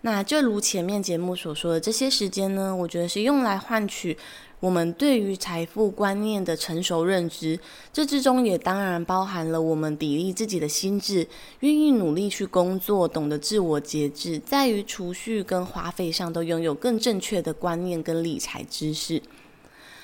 [0.02, 4.16] 那就如前面节目所说的，这些时间呢，我觉得是用来换取。
[4.64, 7.60] 我们对于财富观念的成熟认知，
[7.92, 11.28] 这之中也当然包含了我们砥砺自己的心智，
[11.60, 19.22] 愿意努力去工作，懂得自我节制，在于储蓄跟花费上都拥有更正确的观念跟理财知识。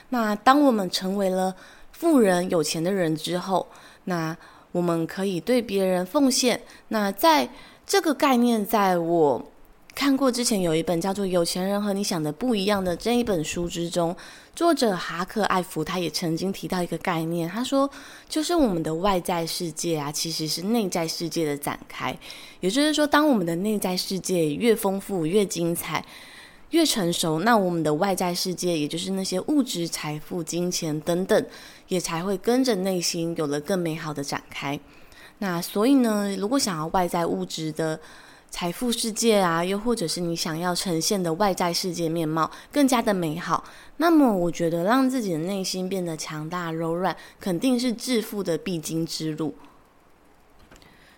[0.09, 1.55] 那当我们成为了
[1.93, 3.65] 富人、有钱的人之后，
[4.03, 4.35] 那
[4.73, 6.59] 我们可以对别人奉献。
[6.89, 7.47] 那在
[7.85, 9.51] 这个概念，在我
[9.95, 14.15] 看过之前有一本叫做《有钱人和你想的不一样》的这一本书之中。
[14.55, 17.89] 作者哈克艾弗他也曾经提到一个概念，他说，
[18.27, 22.17] 就是我们的外在世界啊，其实是内在世界的展开。
[22.59, 26.03] 也就是说，当我们的内在世界越丰富、越精彩、
[26.71, 31.45] 越成熟，那我们的外在世界，也就是那些物质、财富、金钱等等，
[31.87, 34.79] 也才会跟着内心有了更美好的展开。
[35.39, 37.97] 那所以呢，如果想要外在物质的，
[38.51, 43.63] 财富世界啊，又或者是你想要呈现的外在世界面貌更加的美好，
[43.97, 49.53] 那么我觉得让自己的内心变得强大柔软，肯定是致富的必经之路。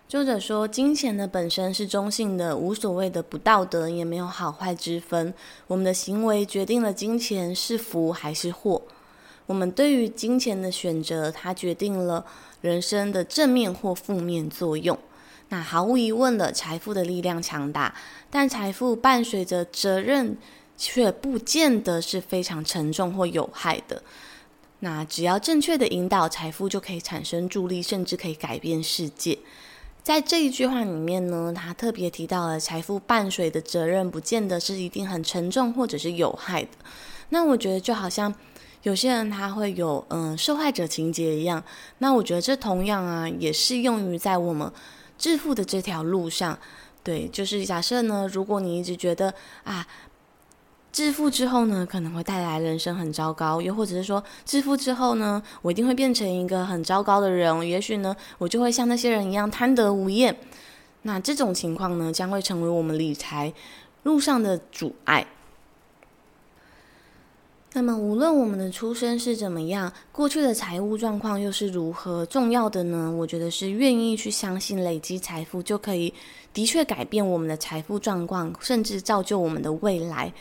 [0.08, 5.34] 作者说，金钱的本身是中性的，无所谓的不道德，也没有好坏之分。
[5.68, 8.82] 我们的行为决定了金钱是福还是祸。
[9.46, 12.26] 我们对于金钱的选择，它决定了
[12.60, 15.00] 人生的正面或负面作用。
[15.52, 17.94] 那毫无疑问的，财富的力量强大，
[18.30, 20.38] 但财富伴随着责任，
[20.78, 24.02] 却不见得是非常沉重或有害的。
[24.80, 29.38] 那只要正确的引导，财富就可以产生助力，甚至可以改变世界。
[30.02, 36.70] 在这一句话里面呢，他特别提到了财富伴随的责任，不见得是一定很沉重或者是有害的。
[37.28, 38.34] 那我觉得就好像
[38.84, 41.62] 有些人他会有嗯受害者情节一样，
[41.98, 44.72] 那我觉得这同样啊，也适用于在我们。
[45.22, 46.58] 致富的这条路上，
[47.04, 49.32] 对，就是假设呢，如果你一直觉得
[49.64, 49.86] 啊，
[50.92, 60.36] 致富之后呢，可能会带来人生很糟糕，又或者是说，致富之后呢，我一定会变成一个很糟糕的人，也许呢，我就会像那些人一样贪得无厌。
[61.04, 63.54] 那这种情况呢，将会成为我们理财
[64.02, 65.28] 路上的阻碍。
[67.74, 73.10] 那么，无论我们的出身是怎么样，过去的财务状况又是如何，重要的呢？
[73.10, 76.14] 我觉得是愿意去相信累积财富就可以
[76.54, 80.34] 的确改变我们的财富状况，甚至造就我们的未来。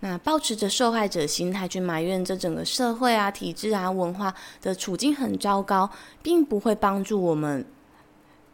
[0.00, 5.88] 那抱持着受害者心态去埋怨这整个社会啊、体制啊、文化的处境很糟糕，
[6.22, 7.64] 并不会帮助我们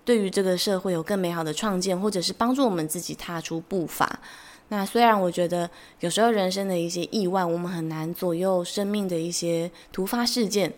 [0.04, 4.20] 对于这个社会有更美好的创建，或者是帮助我们自己踏出步伐。
[4.72, 10.72] 那虽然我觉得有时候人生的一些意外，我们很难左右生命的一些突发事件，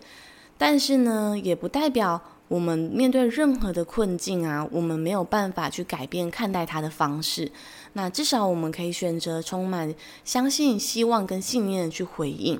[0.57, 7.51] 但是呢，也不代表我们面对任何的困境啊，我们没有办法去改变看待它的方式。
[7.93, 9.93] 那至少我们可以选择充满
[10.25, 12.59] 相信、希望跟信念去回应。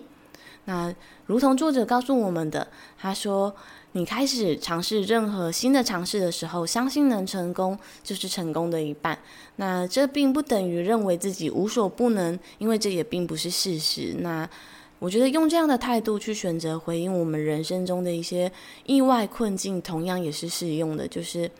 [0.66, 0.94] 那
[1.26, 2.68] 如同作者告诉我们的，
[2.98, 3.56] 他说。
[3.96, 9.18] 你开始尝试任何新的尝试的时候，相信能成功就是成功的一半。
[9.58, 14.16] 那这并不等于认为自己无所不能，因为这也并不是事实。
[14.22, 14.50] 那
[14.98, 18.52] 我觉得用这样的态度去选择回应我们人生中的一些
[18.88, 21.08] 意外困境，同样也是适用的。
[21.08, 21.52] 就是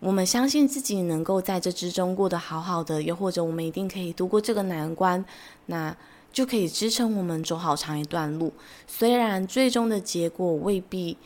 [0.00, 5.24] 我们相信自己能够在这之中过得好好的，又或者我们一定可以度过这个难关。
[5.66, 5.96] 那
[6.32, 8.52] 就可以支撑我们走好长一段路。
[8.88, 11.16] 虽然最终的结果未必。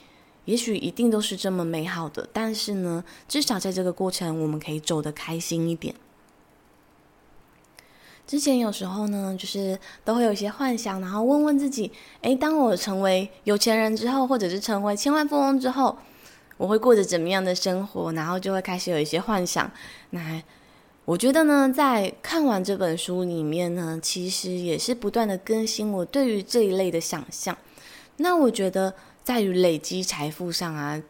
[0.48, 5.94] 也许一定都是这么美好的，但是呢，至少在这个过程，我们可以走得开心一点。
[8.26, 15.98] 之前有时候呢，就是都会有一些幻想，然后问问自己：诶，当我成为有钱人之后，或者是成为千万富翁之后，
[16.56, 18.10] 我会过着怎么样的生活？
[18.12, 19.70] 然后就会开始有一些幻想。
[20.08, 20.42] 那
[21.04, 27.54] 我觉得呢，在看完这本书里面呢，其实也是不断的更新我对于这一类的想象。
[28.16, 28.94] 那我觉得。
[29.28, 31.02] 在于累积财富上啊，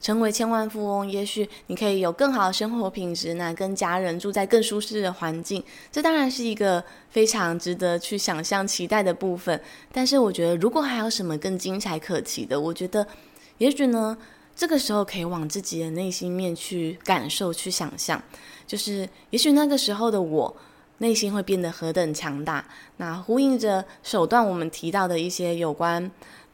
[0.00, 9.60] 成为千万富翁，也许你可以有更好的生活品质，那跟家人住在更舒适的环境，这当然是一个非常值得去想象、期待的部分。
[9.90, 13.04] 但是，我觉得如果还有什么更精彩可期的，我觉得
[13.56, 14.16] 也许呢，
[14.54, 18.22] 这个时候可以往自己的内心面去感受、去想象，
[18.68, 20.56] 就是也许那个时候的我
[20.98, 22.64] 内心会变得何等强大。
[22.98, 26.08] 那呼应着首段我们提到的一些有关。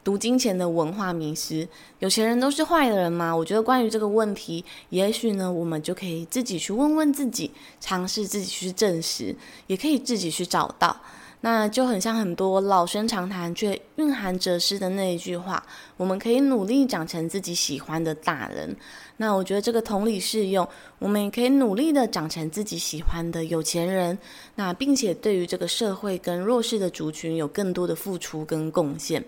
[0.05, 3.35] 读金钱的文化迷思，有钱人都是坏的人吗？
[3.35, 7.49] 我觉得关于这个问题，也许呢，我们就可以自己去问问自己，
[7.81, 10.95] 尝试自己去证实，也可以自己去找到。
[11.41, 15.63] 那就很像很多老生常谈却蕴含哲思的那一句话：
[15.97, 18.77] 我们可以努力长成自己喜欢的大人。
[19.17, 20.67] 那我觉得这个同理适用，
[20.99, 24.15] 我们也可以努力的长成自己喜欢的有钱人。
[24.53, 29.23] 那并且对于这个社会跟弱势的族群有更多的付出跟贡献。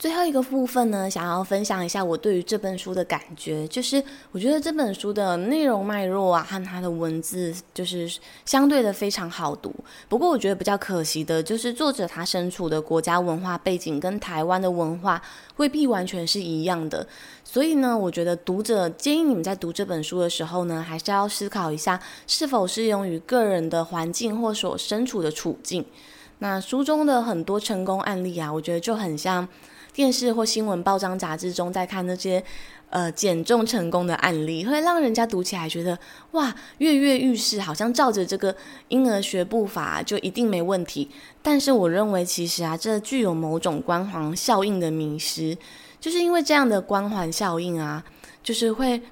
[0.00, 8.10] 最后一个部分呢，想要分享一下我对于这本书的感觉，就是我觉得这本书的内容脉络啊，和它的文字就是
[8.46, 9.70] 相对的非常好读。
[10.08, 15.20] 不过我觉得比较可惜的就是作者他身处的国家文化背景跟台湾的文化
[15.58, 17.06] 未必完全是一样的，
[17.44, 25.84] 所以呢，我觉得读者建议你们在读这本书的时候呢，还是要思考一下是否适用于个人的环境或所身处的处境。
[26.38, 29.46] 那书中的很多成功案例啊，我觉得就很像。
[29.92, 32.42] 电视或新闻报章杂志中，在看那些
[32.90, 35.98] 呃减重成功的案例，会让人家读起来觉得
[36.32, 38.54] 哇，跃跃欲试，好像照着这个
[38.88, 41.10] 婴儿学步伐就一定没问题。
[41.42, 45.56] 但是我认为，其实啊，这具有某种光环效应的迷失，
[46.00, 48.04] 就是因为这样的光环效应啊，
[48.42, 49.02] 就是会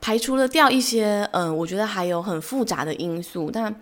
[0.00, 3.74] 排除了掉一些嗯、我觉得还有很复杂的因素，但。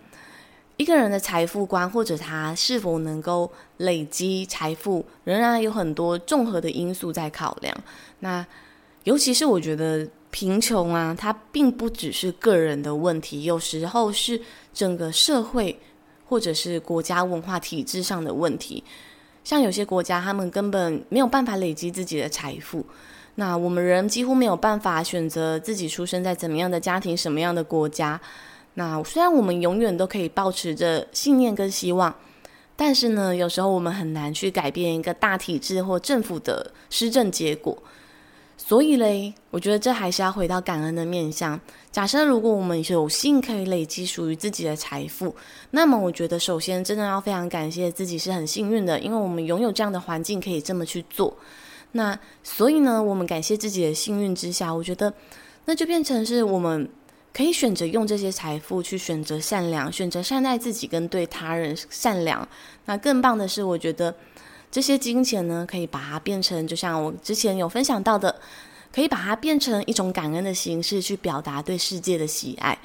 [0.77, 7.75] 一个人的财富观，或者他是否能够累积财富，仍然有很多综合的因素在考量。
[8.19, 8.45] 那
[9.03, 14.41] 尤其是我觉得贫穷啊，它并不只是个人的问题，有时候是
[14.73, 15.79] 整个社会
[16.25, 18.83] 或者是国家文化体制上的问题。
[19.43, 22.83] 像有些国家，他们根本没有办法累积自己的财富。
[23.35, 28.19] 那我们人几乎没有办法选择自己出生在怎么样的家庭，什么样的国家。
[28.75, 32.13] 那虽然我们永远都可以保持着信念跟希望，
[32.75, 37.77] 但是呢，有时候我们很难去改变一个大体制或政府的施政结果。
[38.57, 41.59] 所以嘞，我觉得这还是要回到感恩的面向。
[41.91, 45.35] 假设如果我们有幸可以累积属于自己的财富，
[45.71, 51.35] 那么我觉得首先真的要非常感谢自己是很幸运的，因为我们拥有这样的环境可以这么去做。
[51.91, 55.13] 那所以呢，我们感谢自己的幸运之下，我觉得
[55.65, 56.89] 那就变成是我们。
[57.33, 62.47] 可以选择用这些财富去选择善良，选择善待自己跟对他人善良。
[62.85, 64.13] 那更棒的是，我觉得
[64.69, 68.35] 这些金钱呢，可以把它变成，就像我之前有分享到的，
[68.93, 72.77] 可以把它变成一种感恩的形式，去表达对世界的喜爱。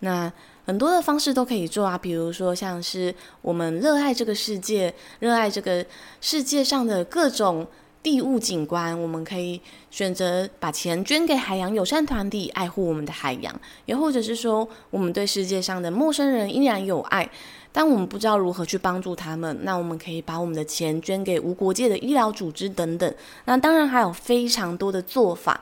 [0.00, 0.32] 那
[0.64, 5.84] 很多的方式都可以做啊，比如说像是我们热爱这个世界，热爱这个
[6.20, 7.64] 世界上的各种
[8.02, 13.54] 地物景观，我们可以选择把钱捐给海洋友善团体，爱护我们的海洋；
[13.86, 17.30] 也或者是说，我们对世界上的陌生人依然有爱，
[17.70, 23.14] 但我们不知道如何去帮助他们，那我们可以把我们的钱捐给无国界的医疗组织等等。
[23.44, 25.60] 那当然还有非常多的做法。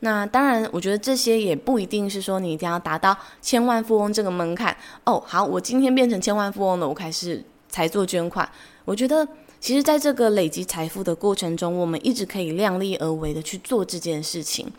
[0.00, 5.22] 那当然，我觉得这些也不一定是说你一定要达到千万富翁这个门槛哦。
[5.26, 8.46] 好，我今天变成千万富翁了，我开始才做捐款。
[8.84, 9.26] 我觉得。
[9.60, 14.72] 其实，在这个累积财富的过程中，我们一直可以量力而为的去做这件事情，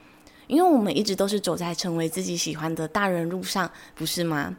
[0.47, 4.55] 因为我们一直都是走在成为自己喜欢的大人路上，不是吗？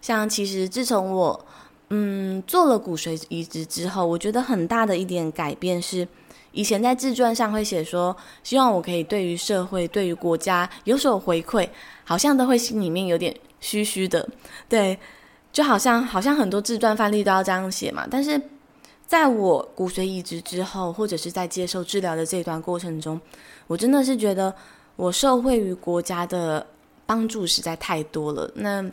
[0.00, 1.46] 像其实自从我
[1.90, 6.06] 嗯做了骨髓移植之后，我觉得很大的一点改变是，
[6.52, 11.68] 以前在自传上会写说，希望我可以对于社会、对于国家有所回馈，
[12.04, 14.28] 好像都会心里面有点虚虚的，
[14.68, 14.96] 对，
[15.52, 18.40] 就好像好像很多自传范例都要这样写嘛，但是。
[19.06, 23.20] 在我骨髓移植之后，或者是在接受治疗的这段过程中，
[23.66, 24.52] 我真的是觉得
[24.96, 26.66] 我受惠于国家的
[27.04, 28.50] 帮助实在太多了。
[28.54, 28.84] 那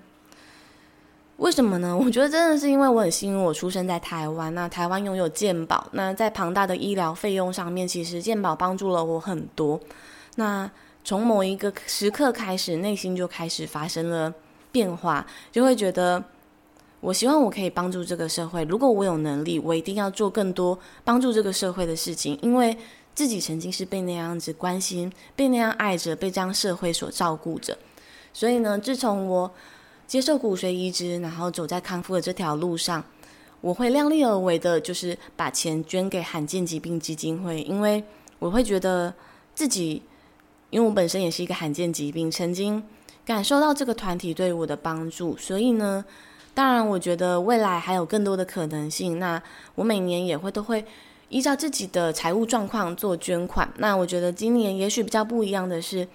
[1.37, 1.97] 为什么呢？
[1.97, 4.53] 我觉得真的是因为我很幸运，我出生在台湾。
[4.53, 9.79] 那台湾拥有健保，那在庞大的医疗费用上面，其实健保帮助了我很多。
[10.35, 10.69] 那
[11.03, 14.31] 从某一个时刻开始，内心就开始发生了
[14.71, 16.21] 变化，就会觉得。
[17.01, 18.63] 我希望我可以帮助这个社会。
[18.65, 22.37] 如果我有能力，我一定要做更多帮助这个社会的事情。
[22.43, 22.77] 因为
[23.15, 27.75] 自己曾经是被那样子关心、被那样爱着、被这样社会所照顾着。
[28.31, 29.51] 所以呢，自从我
[30.05, 33.03] 接受骨髓移植，然后走在康复的这条路上，
[33.61, 37.63] 我会量力而为的，就是把钱捐给罕见疾病基金会。
[37.63, 38.03] 因为
[38.37, 39.11] 我会觉得
[39.55, 40.03] 自己，
[40.69, 42.83] 因为我本身也是一个罕见疾病，曾经
[43.25, 46.05] 感受到这个团体对我的帮助，所以呢。
[46.53, 49.19] 当然，我觉得未来还有更多的可能性。
[49.19, 49.41] 那
[49.73, 50.83] 我每年也会都会
[51.29, 53.71] 依照自己的财务状况做捐款。
[53.77, 56.05] 那我觉得今年也许比较不一样的是，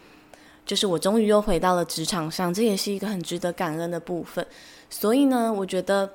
[0.67, 4.47] 就是我终于又回到了职场上，这也是一个很值得感恩的部分。
[4.91, 6.13] 所以呢，我觉得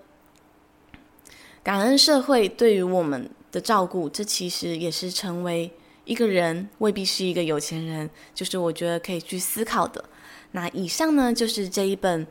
[1.64, 5.72] 感恩社会对于我们的照顾，这其实也是成为
[6.06, 10.06] 一个人未必是一个有钱人，就是我觉得可以去思考的。
[10.52, 12.28] 那以上呢，就是这一本。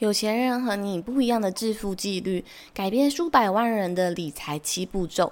[0.00, 2.42] 有钱人和你不一样的致富纪律，
[2.72, 5.30] 改变数百万人的理财七步骤。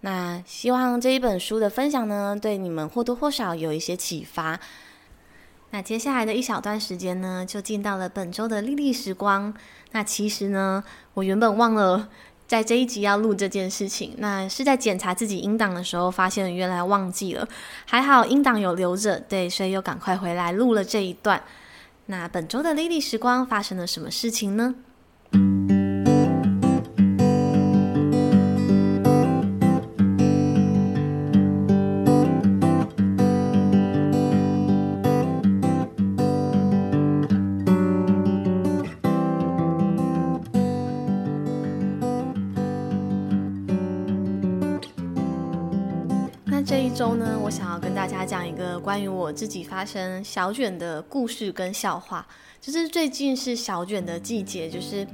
[0.00, 4.58] 那希望这一本书的分享呢，对你们或多或少有一些启发。
[5.70, 9.54] 那接下来的一小段时间呢，就进到了本周的莉莉时光。
[9.92, 10.82] 那其实呢，
[11.14, 12.08] 我原本忘了
[12.48, 17.46] 在这一集要录这件事情，那是在检查自己音档的时候，发现原来忘记了。
[17.86, 21.40] 还好音档有留着，对，所以又赶快回来录了这一段。
[22.10, 24.74] 那本周的莉莉时光发生了什么事情呢？
[46.46, 52.24] 那这一周呢，想要跟大家讲一个关于我自己发生小卷的故事跟笑话。
[52.60, 55.04] 就是最近是小卷的季节，就是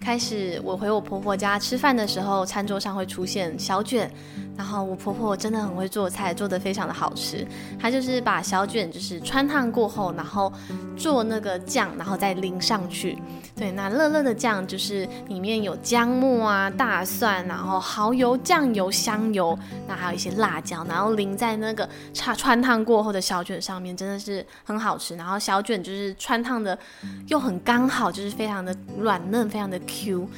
[0.00, 4.10] 开始我回我婆婆家吃饭的时候，餐桌上会出现小卷。
[4.56, 7.46] 然后我婆婆真的很会做菜，做的非常的好吃。
[7.78, 10.50] 她就是把小卷就是汆烫过后，然后
[10.96, 13.18] 做那个酱，然后再淋上去。
[13.54, 25.14] 对，那乐乐的酱就是里面有姜末啊、大蒜，然后蚝油、酱油、香油，那还有一些辣椒，然后淋在那个汆汆烫过后的小卷上面，真的是很好吃。
[25.16, 26.78] 然后小卷就是汆烫的
[27.28, 30.28] 又很刚好，就是非常的软嫩，非常的 Q。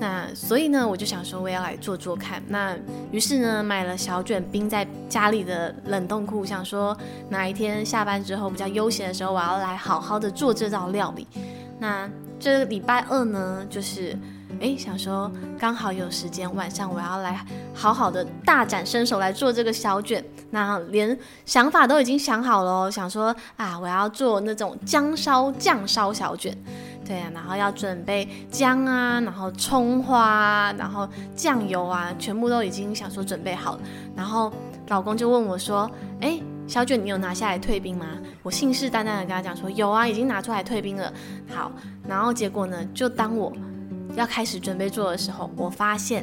[0.00, 2.40] 那所以呢，我就想说我要来做做看。
[2.46, 2.76] 那
[3.10, 6.96] 于是呢，买了小卷冰在家里的冷冻库，想说
[7.28, 11.26] 哪一天下班之后比较悠闲的时候，我要来好好的做这道料理。
[11.80, 14.16] 那这礼拜二呢，就是
[14.60, 15.28] 哎想说
[15.58, 17.44] 刚好有时间，晚上我要来
[17.74, 20.24] 好好的大展身手来做这个小卷。
[20.50, 26.56] 那连想法都已经想好了，想说啊，我要做那种姜烧酱烧小卷。
[27.08, 33.80] 对啊，然后要准备姜啊，然后葱花啊，然后酱油啊，全部都已经想说准备好了。
[34.14, 34.52] 然后
[34.88, 35.90] 老公就问我说
[36.20, 38.04] ：“哎，小卷，你有拿下来退冰吗？”
[38.44, 41.10] 我信誓旦旦的跟他讲说：“有啊，已经拿出来退冰了。”
[41.48, 41.72] 好，
[42.06, 43.50] 然后结果呢，就当我
[44.14, 46.22] 要开始准备做的时候，我发现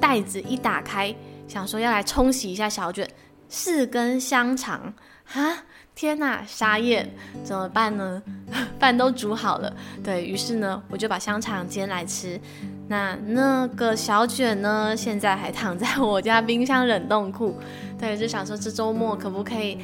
[0.00, 1.12] 袋子一打开，
[1.48, 3.08] 想说要来冲洗一下小卷，
[3.48, 4.94] 四根香肠
[5.24, 5.58] 哈，
[5.94, 7.08] 天呐，傻眼，
[7.44, 8.22] 怎么办呢？
[8.80, 9.72] 饭都煮好了，
[10.02, 12.40] 对，于是呢，我就把香肠煎来吃。
[12.88, 17.56] 那那个小卷呢，现在还躺在我家冰箱冷冻库。
[17.98, 19.78] 对，就想说这周末可不可以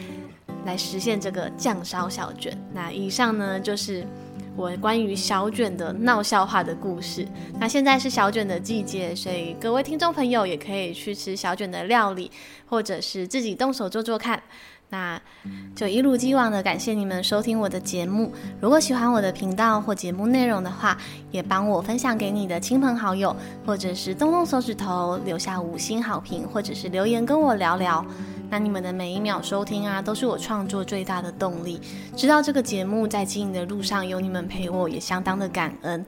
[0.65, 2.57] 来实现这个酱烧小卷？
[2.73, 4.05] 那以上呢，就是
[4.57, 7.27] 我关于小卷的闹笑话的故事。
[7.61, 12.31] 那现在是小卷的季节，所以各位听众朋友也可以去吃小卷的料理，
[12.67, 14.43] 或者是自己动手做做看。
[14.91, 15.21] 那
[15.77, 18.33] 就一如既往的感谢你们收听我的节目。
[18.61, 20.97] 如果喜欢我的频道或节目内容的话，
[21.31, 23.37] 也帮我分享给你的亲朋好友，
[23.67, 28.05] 或者是动动手指头留下五星好评，或者是留言跟我聊聊。
[28.51, 31.81] 那你们的每一秒收听啊，都是我创作最大的动力。
[32.17, 36.05] 知道这个节目在经营的路上有你们陪我，也相当的感恩。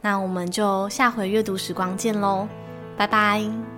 [0.00, 2.48] 那我们就下回阅读时光见喽，
[2.96, 3.73] 拜拜。